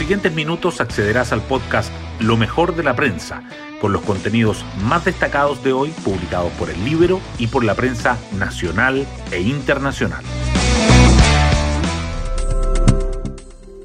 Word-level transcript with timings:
siguientes 0.00 0.32
minutos 0.34 0.80
accederás 0.80 1.30
al 1.30 1.42
podcast 1.42 1.92
Lo 2.20 2.38
mejor 2.38 2.74
de 2.74 2.82
la 2.82 2.96
prensa, 2.96 3.42
con 3.82 3.92
los 3.92 4.00
contenidos 4.00 4.64
más 4.82 5.04
destacados 5.04 5.62
de 5.62 5.74
hoy 5.74 5.90
publicados 6.02 6.50
por 6.52 6.70
el 6.70 6.82
Libro 6.86 7.20
y 7.38 7.48
por 7.48 7.64
la 7.64 7.74
prensa 7.74 8.16
nacional 8.38 9.06
e 9.30 9.42
internacional. 9.42 10.24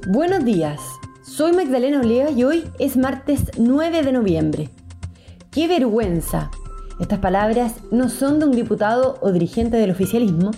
Buenos 0.08 0.46
días, 0.46 0.80
soy 1.22 1.52
Magdalena 1.52 2.00
Olea 2.00 2.32
y 2.32 2.46
hoy 2.46 2.64
es 2.80 2.96
martes 2.96 3.52
9 3.58 4.02
de 4.02 4.12
noviembre. 4.14 4.70
¡Qué 5.52 5.68
vergüenza! 5.68 6.50
Estas 7.02 7.20
palabras 7.20 7.74
no 7.92 8.08
son 8.08 8.40
de 8.40 8.46
un 8.46 8.54
diputado 8.54 9.18
o 9.20 9.34
dirigente 9.34 9.76
del 9.76 9.92
oficialismo, 9.92 10.52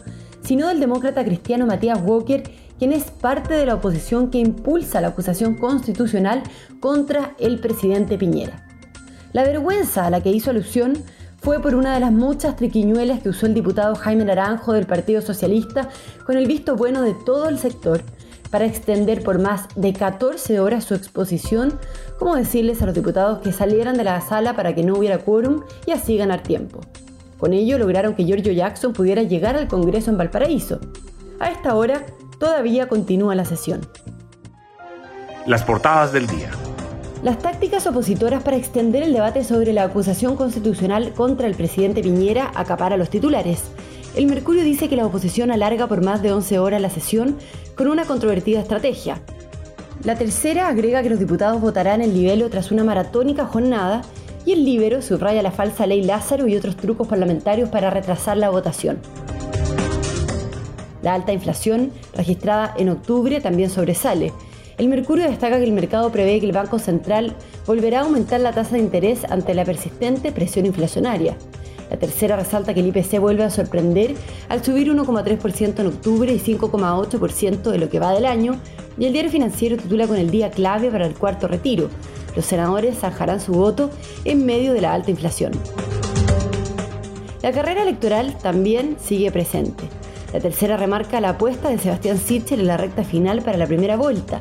sino 0.43 0.67
del 0.67 0.79
demócrata 0.79 1.25
cristiano 1.25 1.65
Matías 1.65 1.99
Walker, 2.03 2.43
quien 2.79 2.93
es 2.93 3.05
parte 3.05 3.53
de 3.53 3.65
la 3.65 3.75
oposición 3.75 4.29
que 4.29 4.39
impulsa 4.39 5.01
la 5.01 5.09
acusación 5.09 5.55
constitucional 5.55 6.43
contra 6.79 7.35
el 7.39 7.59
presidente 7.59 8.17
Piñera. 8.17 8.65
La 9.33 9.43
vergüenza 9.43 10.05
a 10.05 10.09
la 10.09 10.21
que 10.21 10.31
hizo 10.31 10.51
alusión 10.51 10.93
fue 11.41 11.61
por 11.61 11.75
una 11.75 11.93
de 11.93 11.99
las 11.99 12.11
muchas 12.11 12.55
triquiñuelas 12.55 13.21
que 13.21 13.29
usó 13.29 13.45
el 13.45 13.53
diputado 13.53 13.95
Jaime 13.95 14.25
Naranjo 14.25 14.73
del 14.73 14.85
Partido 14.85 15.21
Socialista 15.21 15.89
con 16.25 16.37
el 16.37 16.47
visto 16.47 16.75
bueno 16.75 17.01
de 17.01 17.13
todo 17.13 17.47
el 17.47 17.59
sector 17.59 18.01
para 18.49 18.65
extender 18.65 19.23
por 19.23 19.39
más 19.39 19.67
de 19.75 19.93
14 19.93 20.59
horas 20.59 20.85
su 20.85 20.95
exposición, 20.95 21.79
como 22.17 22.35
decirles 22.35 22.81
a 22.81 22.85
los 22.85 22.95
diputados 22.95 23.39
que 23.39 23.51
salieran 23.51 23.97
de 23.97 24.03
la 24.03 24.21
sala 24.21 24.55
para 24.55 24.73
que 24.73 24.83
no 24.83 24.97
hubiera 24.97 25.19
quórum 25.19 25.63
y 25.85 25.91
así 25.91 26.17
ganar 26.17 26.43
tiempo. 26.43 26.81
Con 27.37 27.53
ello 27.53 27.77
lograron 27.77 28.15
que 28.15 28.25
Giorgio 28.25 28.53
Jackson 28.53 28.93
pudiera 28.93 29.21
llegar 29.21 29.55
al 29.55 29.67
Congreso 29.67 30.09
en 30.09 30.17
Valparaíso. 30.17 30.79
A 31.39 31.51
esta 31.51 31.75
hora 31.75 32.05
todavía 32.39 32.87
continúa 32.87 33.35
la 33.35 33.45
sesión. 33.45 33.81
Las 35.45 35.63
portadas 35.63 36.11
del 36.11 36.27
día. 36.27 36.51
Las 37.23 37.39
tácticas 37.39 37.87
opositoras 37.87 38.43
para 38.43 38.57
extender 38.57 39.03
el 39.03 39.13
debate 39.13 39.43
sobre 39.43 39.73
la 39.73 39.83
acusación 39.83 40.35
constitucional 40.35 41.13
contra 41.13 41.47
el 41.47 41.55
presidente 41.55 42.01
Piñera 42.01 42.51
acapara 42.53 42.97
los 42.97 43.09
titulares. 43.09 43.63
El 44.15 44.27
Mercurio 44.27 44.63
dice 44.63 44.89
que 44.89 44.95
la 44.95 45.05
oposición 45.05 45.51
alarga 45.51 45.87
por 45.87 46.03
más 46.03 46.21
de 46.21 46.31
11 46.31 46.59
horas 46.59 46.81
la 46.81 46.89
sesión 46.89 47.37
con 47.75 47.87
una 47.87 48.05
controvertida 48.05 48.59
estrategia. 48.59 49.21
La 50.03 50.15
tercera 50.15 50.67
agrega 50.67 51.01
que 51.01 51.09
los 51.09 51.19
diputados 51.19 51.59
votarán 51.59 52.01
el 52.01 52.13
libelo 52.13 52.49
tras 52.49 52.71
una 52.71 52.83
maratónica 52.83 53.45
jornada 53.45 54.03
y 54.47 54.53
el 54.53 54.63
Libero 54.63 55.01
subraya 55.01 55.41
la 55.41 55.51
falsa 55.51 55.85
ley 55.85 56.01
Lázaro 56.01 56.47
y 56.47 56.55
otros 56.55 56.77
trucos 56.77 57.05
parlamentarios 57.05 57.67
para 57.67 57.89
retrasar 57.89 58.37
la 58.37 58.49
votación. 58.49 58.97
La 61.07 61.13
alta 61.13 61.31
inflación 61.31 61.93
registrada 62.17 62.73
en 62.77 62.89
octubre 62.89 63.39
también 63.39 63.69
sobresale. 63.69 64.33
El 64.77 64.89
Mercurio 64.89 65.23
destaca 65.23 65.57
que 65.57 65.63
el 65.63 65.71
mercado 65.71 66.11
prevé 66.11 66.41
que 66.41 66.45
el 66.45 66.51
Banco 66.51 66.79
Central 66.79 67.33
volverá 67.65 67.99
a 67.99 68.03
aumentar 68.03 68.41
la 68.41 68.51
tasa 68.51 68.73
de 68.73 68.79
interés 68.79 69.23
ante 69.23 69.53
la 69.53 69.63
persistente 69.63 70.33
presión 70.33 70.65
inflacionaria. 70.65 71.37
La 71.89 71.95
tercera 71.95 72.35
resalta 72.35 72.73
que 72.73 72.81
el 72.81 72.87
IPC 72.87 73.21
vuelve 73.21 73.45
a 73.45 73.49
sorprender 73.49 74.15
al 74.49 74.65
subir 74.65 74.93
1,3% 74.93 75.79
en 75.79 75.87
octubre 75.87 76.33
y 76.33 76.39
5,8% 76.39 77.71
de 77.71 77.77
lo 77.77 77.87
que 77.87 77.99
va 77.99 78.11
del 78.11 78.25
año, 78.25 78.59
y 78.99 79.05
el 79.05 79.13
diario 79.13 79.31
financiero 79.31 79.77
titula 79.77 80.07
con 80.07 80.17
el 80.17 80.29
día 80.29 80.51
clave 80.51 80.91
para 80.91 81.05
el 81.05 81.13
cuarto 81.13 81.47
retiro, 81.47 81.87
los 82.35 82.43
senadores 82.43 82.97
zanjarán 82.97 83.39
su 83.39 83.53
voto 83.53 83.91
en 84.25 84.45
medio 84.45 84.73
de 84.73 84.81
la 84.81 84.93
alta 84.93 85.09
inflación. 85.09 85.53
La 87.41 87.53
carrera 87.53 87.83
electoral 87.83 88.37
también 88.39 88.97
sigue 88.99 89.31
presente. 89.31 89.85
La 90.33 90.41
tercera 90.41 90.75
remarca 90.75 91.21
la 91.21 91.29
apuesta 91.29 91.69
de 91.69 91.77
Sebastián 91.77 92.17
Sichel 92.17 92.59
en 92.59 92.67
la 92.67 92.77
recta 92.77 93.03
final 93.03 93.41
para 93.41 93.57
la 93.57 93.65
primera 93.65 93.95
vuelta. 93.95 94.39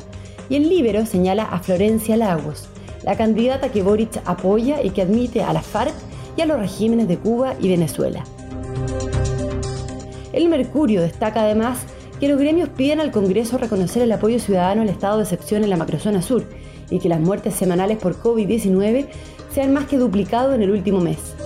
Y 0.49 0.55
el 0.55 0.67
Libero 0.67 1.05
señala 1.05 1.43
a 1.43 1.59
Florencia 1.59 2.17
Lagos, 2.17 2.67
la 3.03 3.15
candidata 3.15 3.69
que 3.69 3.83
Boric 3.83 4.21
apoya 4.25 4.81
y 4.81 4.89
que 4.89 5.01
admite 5.01 5.43
a 5.43 5.53
la 5.53 5.61
FARC 5.61 5.93
y 6.35 6.41
a 6.41 6.45
los 6.45 6.59
regímenes 6.59 7.07
de 7.07 7.17
Cuba 7.17 7.55
y 7.59 7.69
Venezuela. 7.69 8.23
El 10.33 10.49
Mercurio 10.49 11.01
destaca 11.01 11.41
además 11.41 11.79
que 12.19 12.27
los 12.27 12.39
gremios 12.39 12.69
piden 12.69 12.99
al 12.99 13.11
Congreso 13.11 13.57
reconocer 13.57 14.01
el 14.03 14.11
apoyo 14.11 14.39
ciudadano 14.39 14.81
al 14.81 14.89
estado 14.89 15.17
de 15.17 15.23
excepción 15.23 15.63
en 15.63 15.69
la 15.69 15.77
macrozona 15.77 16.21
sur 16.21 16.43
y 16.89 16.99
que 16.99 17.09
las 17.09 17.19
muertes 17.19 17.55
semanales 17.55 17.97
por 17.97 18.21
COVID-19 18.21 19.07
se 19.53 19.61
han 19.61 19.73
más 19.73 19.85
que 19.85 19.97
duplicado 19.97 20.53
en 20.53 20.63
el 20.63 20.71
último 20.71 20.99
mes. 20.99 21.36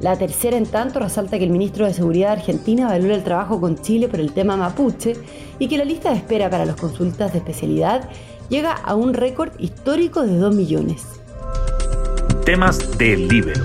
La 0.00 0.16
tercera, 0.16 0.58
en 0.58 0.66
tanto, 0.66 1.00
resalta 1.00 1.38
que 1.38 1.44
el 1.44 1.50
ministro 1.50 1.86
de 1.86 1.94
Seguridad 1.94 2.28
de 2.28 2.40
Argentina 2.40 2.88
valora 2.88 3.14
el 3.14 3.24
trabajo 3.24 3.60
con 3.60 3.80
Chile 3.80 4.08
por 4.08 4.20
el 4.20 4.32
tema 4.32 4.56
mapuche 4.56 5.14
y 5.58 5.68
que 5.68 5.78
la 5.78 5.84
lista 5.84 6.10
de 6.10 6.16
espera 6.16 6.50
para 6.50 6.66
las 6.66 6.76
consultas 6.76 7.32
de 7.32 7.38
especialidad 7.38 8.08
llega 8.50 8.72
a 8.72 8.94
un 8.94 9.14
récord 9.14 9.52
histórico 9.58 10.22
de 10.22 10.36
2 10.36 10.54
millones. 10.54 11.06
Temas 12.44 12.98
del 12.98 13.26
Libero. 13.26 13.64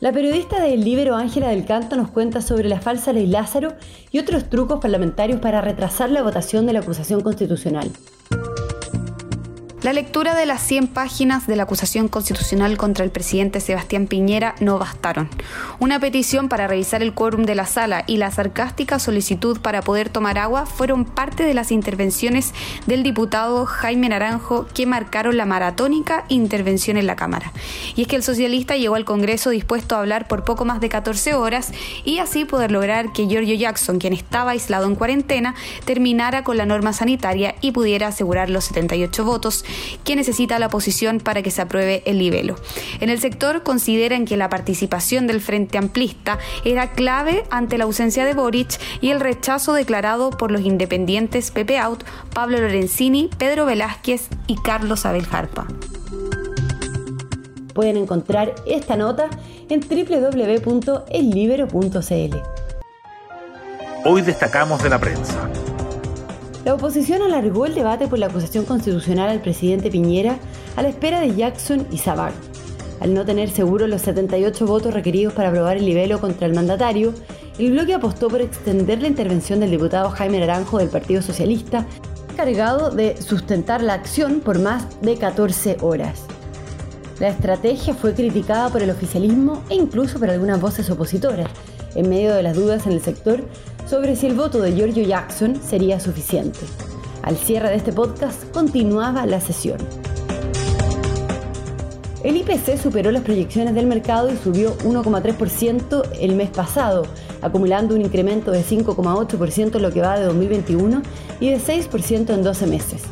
La 0.00 0.12
periodista 0.12 0.60
del 0.60 0.84
Libero 0.84 1.16
Ángela 1.16 1.48
del 1.48 1.64
Canto 1.64 1.96
nos 1.96 2.10
cuenta 2.10 2.40
sobre 2.40 2.68
la 2.68 2.80
falsa 2.80 3.12
ley 3.12 3.26
Lázaro 3.26 3.74
y 4.10 4.18
otros 4.18 4.50
trucos 4.50 4.80
parlamentarios 4.80 5.40
para 5.40 5.60
retrasar 5.60 6.10
la 6.10 6.22
votación 6.22 6.66
de 6.66 6.72
la 6.72 6.80
acusación 6.80 7.20
constitucional. 7.20 7.90
La 9.80 9.92
lectura 9.92 10.34
de 10.34 10.44
las 10.44 10.60
100 10.64 10.88
páginas 10.88 11.46
de 11.46 11.54
la 11.54 11.62
acusación 11.62 12.08
constitucional 12.08 12.76
contra 12.76 13.04
el 13.04 13.12
presidente 13.12 13.60
Sebastián 13.60 14.08
Piñera 14.08 14.56
no 14.58 14.76
bastaron. 14.76 15.28
Una 15.78 16.00
petición 16.00 16.48
para 16.48 16.66
revisar 16.66 17.00
el 17.00 17.14
quórum 17.14 17.44
de 17.44 17.54
la 17.54 17.64
sala 17.64 18.02
y 18.08 18.16
la 18.16 18.32
sarcástica 18.32 18.98
solicitud 18.98 19.60
para 19.60 19.82
poder 19.82 20.08
tomar 20.08 20.36
agua 20.36 20.66
fueron 20.66 21.04
parte 21.04 21.44
de 21.44 21.54
las 21.54 21.70
intervenciones 21.70 22.54
del 22.88 23.04
diputado 23.04 23.66
Jaime 23.66 24.08
Naranjo 24.08 24.66
que 24.74 24.84
marcaron 24.84 25.36
la 25.36 25.46
maratónica 25.46 26.24
intervención 26.28 26.96
en 26.96 27.06
la 27.06 27.14
Cámara. 27.14 27.52
Y 27.94 28.02
es 28.02 28.08
que 28.08 28.16
el 28.16 28.24
socialista 28.24 28.76
llegó 28.76 28.96
al 28.96 29.04
Congreso 29.04 29.50
dispuesto 29.50 29.94
a 29.94 30.00
hablar 30.00 30.26
por 30.26 30.42
poco 30.42 30.64
más 30.64 30.80
de 30.80 30.88
14 30.88 31.34
horas 31.34 31.70
y 32.04 32.18
así 32.18 32.44
poder 32.44 32.72
lograr 32.72 33.12
que 33.12 33.28
Giorgio 33.28 33.54
Jackson, 33.54 34.00
quien 34.00 34.12
estaba 34.12 34.50
aislado 34.50 34.86
en 34.86 34.96
cuarentena, 34.96 35.54
terminara 35.84 36.42
con 36.42 36.56
la 36.56 36.66
norma 36.66 36.92
sanitaria 36.92 37.54
y 37.60 37.70
pudiera 37.70 38.08
asegurar 38.08 38.50
los 38.50 38.64
78 38.64 39.24
votos 39.24 39.64
que 40.04 40.16
necesita 40.16 40.58
la 40.58 40.66
oposición 40.66 41.20
para 41.20 41.42
que 41.42 41.50
se 41.50 41.62
apruebe 41.62 42.02
el 42.06 42.18
libelo. 42.18 42.56
En 43.00 43.10
el 43.10 43.20
sector 43.20 43.62
consideran 43.62 44.24
que 44.24 44.36
la 44.36 44.48
participación 44.48 45.26
del 45.26 45.40
Frente 45.40 45.78
Amplista 45.78 46.38
era 46.64 46.92
clave 46.92 47.44
ante 47.50 47.78
la 47.78 47.84
ausencia 47.84 48.24
de 48.24 48.34
Boric 48.34 48.78
y 49.00 49.10
el 49.10 49.20
rechazo 49.20 49.72
declarado 49.72 50.30
por 50.30 50.50
los 50.50 50.62
independientes 50.62 51.50
Pepe 51.50 51.78
Out, 51.78 52.04
Pablo 52.34 52.58
Lorenzini, 52.58 53.30
Pedro 53.38 53.66
Velázquez 53.66 54.28
y 54.46 54.56
Carlos 54.56 55.06
Abel 55.06 55.26
Jarpa. 55.26 55.66
Pueden 57.74 57.96
encontrar 57.96 58.54
esta 58.66 58.96
nota 58.96 59.30
en 59.68 59.80
www.ellibero.cl. 59.80 62.36
Hoy 64.04 64.22
destacamos 64.22 64.82
de 64.82 64.88
la 64.88 64.98
prensa. 64.98 65.48
La 66.68 66.74
oposición 66.74 67.22
alargó 67.22 67.64
el 67.64 67.74
debate 67.74 68.08
por 68.08 68.18
la 68.18 68.26
acusación 68.26 68.66
constitucional 68.66 69.30
al 69.30 69.40
presidente 69.40 69.90
Piñera 69.90 70.38
a 70.76 70.82
la 70.82 70.90
espera 70.90 71.18
de 71.18 71.34
Jackson 71.34 71.86
y 71.90 71.96
Sabag. 71.96 72.34
Al 73.00 73.14
no 73.14 73.24
tener 73.24 73.48
seguro 73.48 73.86
los 73.86 74.02
78 74.02 74.66
votos 74.66 74.92
requeridos 74.92 75.32
para 75.32 75.48
aprobar 75.48 75.78
el 75.78 75.86
libelo 75.86 76.20
contra 76.20 76.46
el 76.46 76.52
mandatario, 76.52 77.14
el 77.58 77.70
bloque 77.70 77.94
apostó 77.94 78.28
por 78.28 78.42
extender 78.42 79.00
la 79.00 79.08
intervención 79.08 79.60
del 79.60 79.70
diputado 79.70 80.10
Jaime 80.10 80.40
Naranjo 80.40 80.76
del 80.76 80.90
Partido 80.90 81.22
Socialista, 81.22 81.86
encargado 82.30 82.90
de 82.90 83.16
sustentar 83.16 83.82
la 83.82 83.94
acción 83.94 84.40
por 84.40 84.58
más 84.58 85.00
de 85.00 85.16
14 85.16 85.78
horas. 85.80 86.26
La 87.18 87.28
estrategia 87.28 87.94
fue 87.94 88.12
criticada 88.12 88.68
por 88.68 88.82
el 88.82 88.90
oficialismo 88.90 89.62
e 89.70 89.74
incluso 89.74 90.18
por 90.18 90.28
algunas 90.28 90.60
voces 90.60 90.90
opositoras, 90.90 91.48
en 91.94 92.10
medio 92.10 92.34
de 92.34 92.42
las 92.42 92.54
dudas 92.54 92.86
en 92.86 92.92
el 92.92 93.00
sector 93.00 93.42
sobre 93.88 94.16
si 94.16 94.26
el 94.26 94.34
voto 94.34 94.60
de 94.60 94.74
Giorgio 94.74 95.02
Jackson 95.02 95.60
sería 95.62 95.98
suficiente. 95.98 96.60
Al 97.22 97.36
cierre 97.36 97.70
de 97.70 97.76
este 97.76 97.92
podcast 97.92 98.44
continuaba 98.52 99.24
la 99.24 99.40
sesión. 99.40 99.78
El 102.22 102.36
IPC 102.36 102.76
superó 102.76 103.10
las 103.10 103.22
proyecciones 103.22 103.74
del 103.74 103.86
mercado 103.86 104.30
y 104.30 104.36
subió 104.36 104.76
1,3% 104.78 106.02
el 106.20 106.34
mes 106.34 106.50
pasado, 106.50 107.06
acumulando 107.40 107.94
un 107.94 108.02
incremento 108.02 108.50
de 108.50 108.62
5,8% 108.62 109.76
en 109.76 109.82
lo 109.82 109.90
que 109.92 110.02
va 110.02 110.18
de 110.18 110.26
2021 110.26 111.02
y 111.40 111.50
de 111.50 111.58
6% 111.58 112.34
en 112.34 112.42
12 112.42 112.66
meses. 112.66 113.02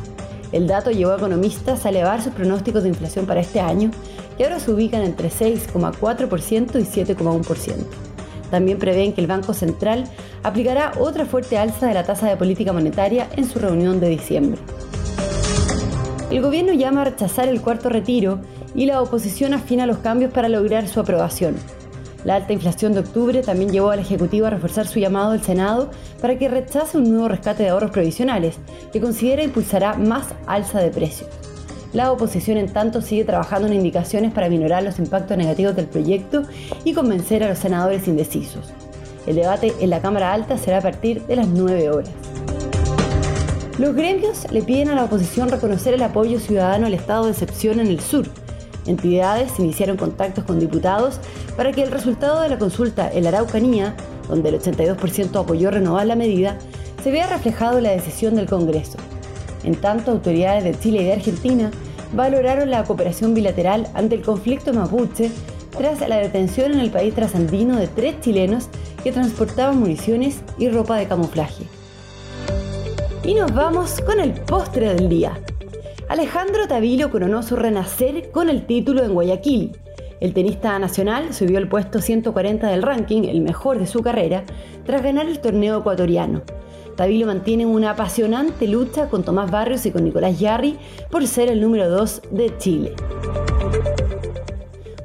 El 0.51 0.67
dato 0.67 0.91
llevó 0.91 1.13
a 1.13 1.17
economistas 1.17 1.85
a 1.85 1.89
elevar 1.89 2.21
sus 2.21 2.33
pronósticos 2.33 2.83
de 2.83 2.89
inflación 2.89 3.25
para 3.25 3.39
este 3.39 3.59
año, 3.59 3.91
que 4.37 4.43
ahora 4.43 4.59
se 4.59 4.71
ubican 4.71 5.01
entre 5.01 5.29
6,4% 5.29 6.79
y 6.79 6.83
7,1%. 6.83 8.06
También 8.51 8.79
prevén 8.79 9.13
que 9.13 9.21
el 9.21 9.27
Banco 9.27 9.53
Central 9.53 10.05
aplicará 10.43 10.93
otra 10.99 11.25
fuerte 11.25 11.57
alza 11.57 11.87
de 11.87 11.93
la 11.93 12.03
tasa 12.03 12.27
de 12.27 12.37
política 12.37 12.73
monetaria 12.73 13.27
en 13.35 13.45
su 13.45 13.59
reunión 13.59 13.99
de 13.99 14.09
diciembre. 14.09 14.59
El 16.29 16.41
gobierno 16.41 16.73
llama 16.73 17.01
a 17.01 17.05
rechazar 17.05 17.47
el 17.47 17.61
cuarto 17.61 17.89
retiro 17.89 18.39
y 18.75 18.85
la 18.85 19.01
oposición 19.01 19.53
afina 19.53 19.87
los 19.87 19.99
cambios 19.99 20.31
para 20.31 20.49
lograr 20.49 20.87
su 20.87 20.99
aprobación. 20.99 21.55
La 22.23 22.35
alta 22.35 22.51
inflación 22.51 22.93
de 22.93 22.99
octubre 22.99 23.41
también 23.41 23.71
llevó 23.71 23.91
al 23.91 23.99
Ejecutivo 23.99 24.47
a 24.47 24.49
reforzar 24.49 24.87
su 24.87 24.99
llamado 24.99 25.31
al 25.31 25.41
Senado 25.41 25.89
para 26.21 26.37
que 26.37 26.49
rechace 26.49 26.97
un 26.97 27.11
nuevo 27.11 27.29
rescate 27.29 27.63
de 27.63 27.69
ahorros 27.69 27.91
provisionales, 27.91 28.57
que 28.91 28.99
considera 28.99 29.43
impulsará 29.43 29.93
más 29.93 30.27
alza 30.45 30.79
de 30.79 30.89
precios. 30.89 31.29
La 31.93 32.11
oposición, 32.11 32.57
en 32.57 32.71
tanto, 32.71 33.01
sigue 33.01 33.23
trabajando 33.23 33.67
en 33.67 33.73
indicaciones 33.73 34.33
para 34.33 34.49
minorar 34.49 34.83
los 34.83 34.99
impactos 34.99 35.37
negativos 35.37 35.75
del 35.75 35.85
proyecto 35.85 36.43
y 36.83 36.93
convencer 36.93 37.43
a 37.43 37.49
los 37.49 37.59
senadores 37.59 38.07
indecisos. 38.07 38.73
El 39.25 39.35
debate 39.35 39.73
en 39.79 39.89
la 39.89 40.01
Cámara 40.01 40.33
Alta 40.33 40.57
será 40.57 40.79
a 40.79 40.81
partir 40.81 41.25
de 41.25 41.35
las 41.37 41.47
9 41.47 41.89
horas. 41.89 42.11
Los 43.77 43.95
gremios 43.95 44.51
le 44.51 44.63
piden 44.63 44.89
a 44.89 44.95
la 44.95 45.05
oposición 45.05 45.49
reconocer 45.49 45.93
el 45.93 46.01
apoyo 46.01 46.39
ciudadano 46.39 46.87
al 46.87 46.93
estado 46.93 47.25
de 47.25 47.31
excepción 47.31 47.79
en 47.79 47.87
el 47.87 47.99
sur. 47.99 48.25
Entidades 48.85 49.59
iniciaron 49.59 49.97
contactos 49.97 50.45
con 50.45 50.59
diputados 50.59 51.19
para 51.55 51.71
que 51.71 51.83
el 51.83 51.91
resultado 51.91 52.41
de 52.41 52.49
la 52.49 52.57
consulta 52.57 53.11
en 53.11 53.23
la 53.23 53.29
Araucanía, 53.29 53.95
donde 54.27 54.49
el 54.49 54.59
82% 54.59 55.39
apoyó 55.39 55.71
renovar 55.71 56.07
la 56.07 56.15
medida, 56.15 56.57
se 57.03 57.11
vea 57.11 57.27
reflejado 57.27 57.77
en 57.77 57.83
la 57.83 57.91
decisión 57.91 58.35
del 58.35 58.47
Congreso. 58.47 58.97
En 59.63 59.75
tanto, 59.75 60.11
autoridades 60.11 60.63
de 60.63 60.79
Chile 60.79 61.01
y 61.01 61.05
de 61.05 61.13
Argentina 61.13 61.71
valoraron 62.13 62.69
la 62.71 62.83
cooperación 62.83 63.33
bilateral 63.33 63.87
ante 63.93 64.15
el 64.15 64.21
conflicto 64.21 64.73
mapuche 64.73 65.31
tras 65.77 66.07
la 66.07 66.17
detención 66.17 66.71
en 66.71 66.79
el 66.79 66.89
país 66.89 67.13
trasandino 67.13 67.77
de 67.77 67.87
tres 67.87 68.19
chilenos 68.21 68.69
que 69.03 69.11
transportaban 69.11 69.79
municiones 69.79 70.41
y 70.57 70.69
ropa 70.69 70.97
de 70.97 71.07
camuflaje. 71.07 71.65
Y 73.23 73.33
nos 73.33 73.53
vamos 73.53 73.99
con 74.01 74.19
el 74.19 74.31
postre 74.31 74.93
del 74.93 75.09
día. 75.09 75.39
Alejandro 76.09 76.67
Tavilo 76.67 77.11
coronó 77.11 77.43
su 77.43 77.55
renacer 77.55 78.31
con 78.31 78.49
el 78.49 78.65
título 78.65 79.03
en 79.03 79.13
Guayaquil. 79.13 79.77
El 80.19 80.33
tenista 80.33 80.77
nacional 80.79 81.33
subió 81.33 81.59
al 81.59 81.67
puesto 81.67 82.01
140 82.01 82.67
del 82.67 82.81
ranking, 82.81 83.23
el 83.23 83.41
mejor 83.41 83.77
de 83.77 83.85
su 83.85 84.01
carrera, 84.01 84.43
tras 84.85 85.03
ganar 85.03 85.27
el 85.27 85.39
torneo 85.39 85.79
ecuatoriano. 85.79 86.41
Tavilo 86.95 87.27
mantiene 87.27 87.67
una 87.67 87.91
apasionante 87.91 88.67
lucha 88.67 89.09
con 89.09 89.23
Tomás 89.23 89.51
Barrios 89.51 89.85
y 89.85 89.91
con 89.91 90.03
Nicolás 90.03 90.39
Yarri 90.39 90.77
por 91.11 91.27
ser 91.27 91.49
el 91.49 91.61
número 91.61 91.87
2 91.89 92.21
de 92.31 92.57
Chile. 92.57 92.95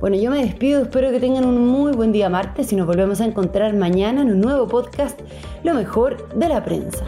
Bueno, 0.01 0.17
yo 0.17 0.31
me 0.31 0.43
despido, 0.43 0.83
espero 0.83 1.11
que 1.11 1.21
tengan 1.21 1.45
un 1.45 1.69
muy 1.69 1.93
buen 1.93 2.11
día 2.11 2.31
martes 2.31 2.73
y 2.73 2.77
nos 2.77 2.87
volvemos 2.87 3.21
a 3.21 3.27
encontrar 3.27 3.75
mañana 3.75 4.23
en 4.23 4.33
un 4.33 4.41
nuevo 4.41 4.67
podcast, 4.67 5.21
Lo 5.63 5.75
mejor 5.75 6.29
de 6.35 6.49
la 6.49 6.65
prensa. 6.65 7.05